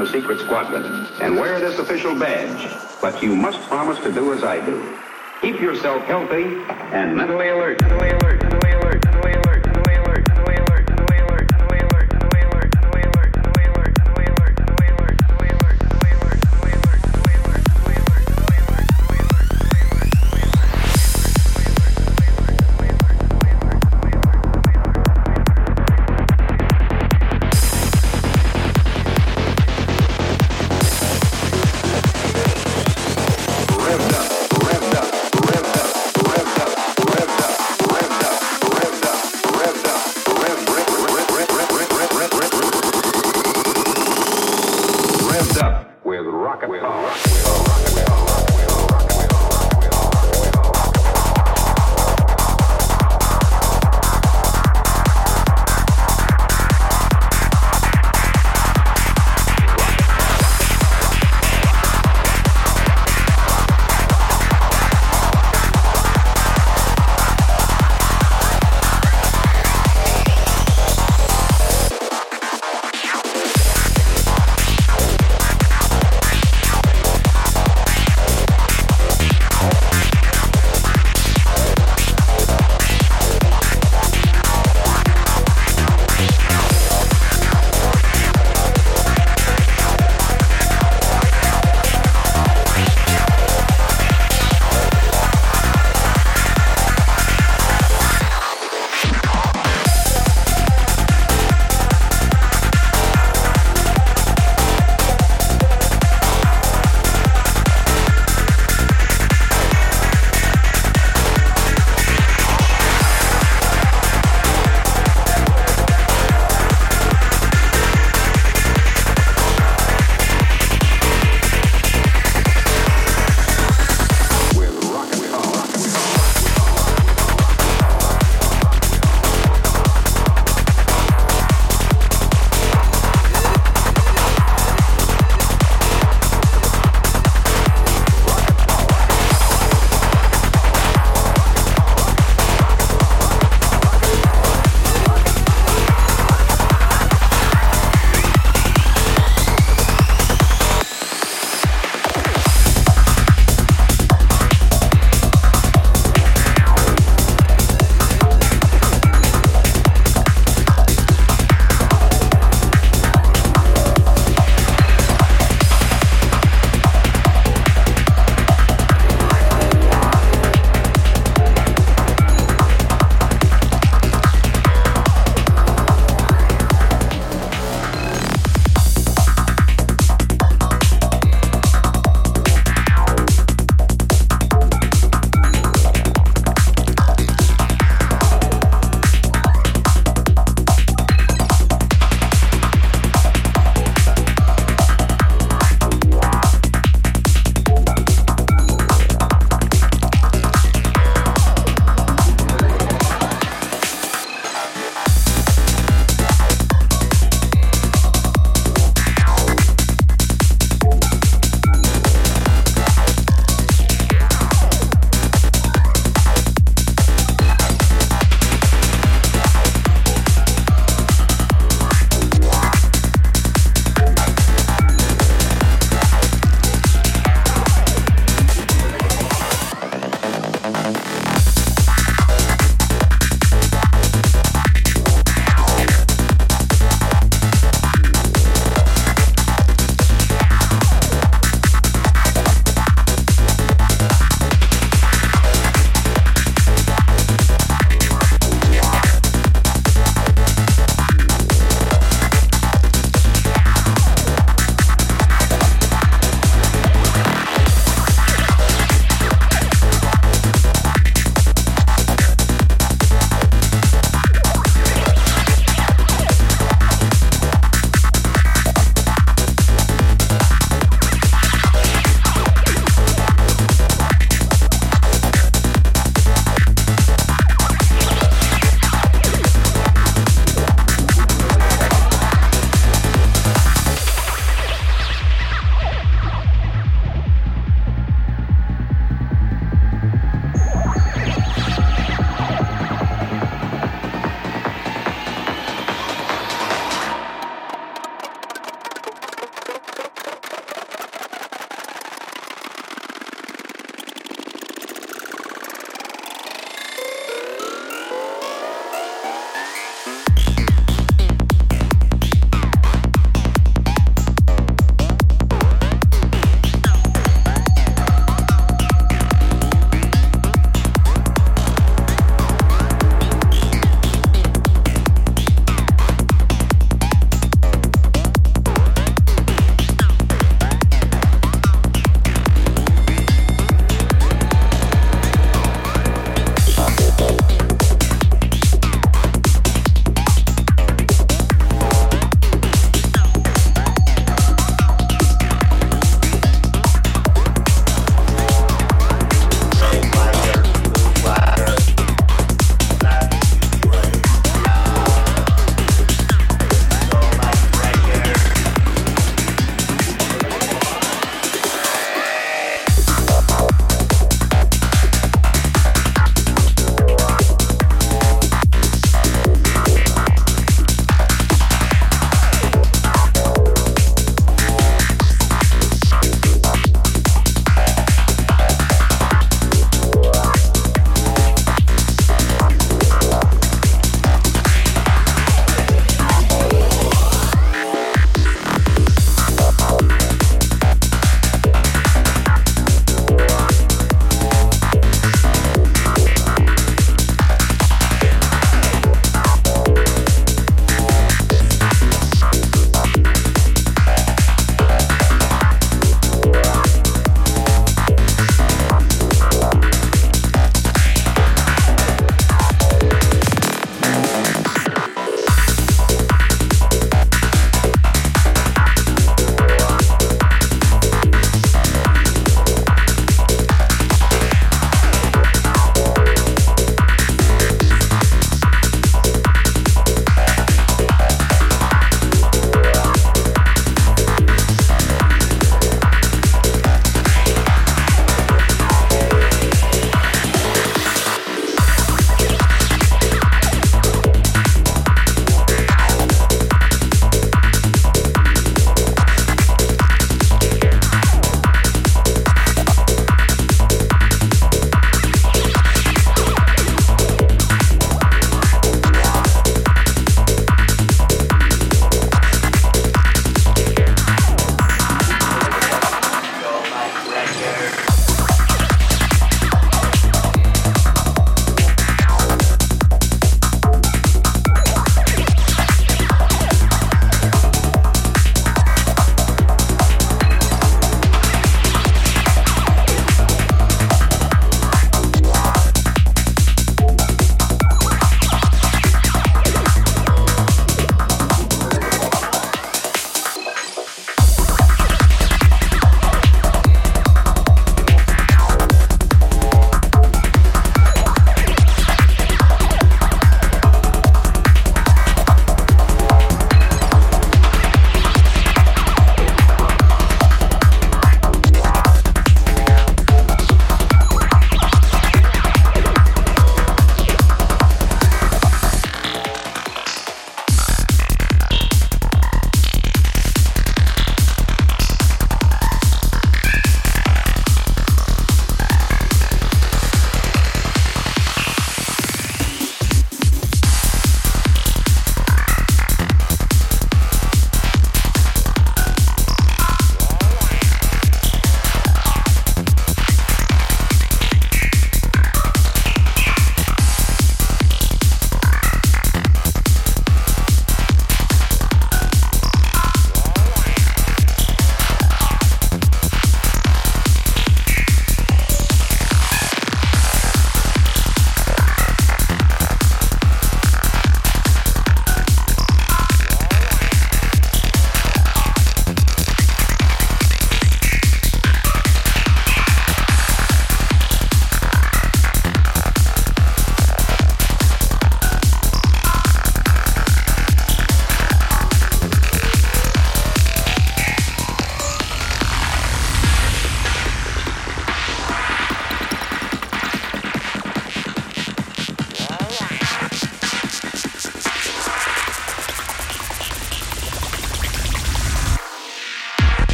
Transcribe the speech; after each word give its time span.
the 0.00 0.06
secret 0.06 0.40
squadron 0.40 1.06
and 1.20 1.36
wear 1.36 1.60
this 1.60 1.78
official 1.78 2.18
badge. 2.18 2.74
But 3.02 3.22
you 3.22 3.36
must 3.36 3.60
promise 3.68 3.98
to 4.00 4.10
do 4.10 4.32
as 4.32 4.42
I 4.42 4.64
do. 4.64 4.96
Keep 5.42 5.60
yourself 5.60 6.02
healthy 6.04 6.44
and 6.92 7.14
mentally 7.14 7.48
alert. 7.48 7.80
Mentally 7.82 8.10
alert. 8.10 8.39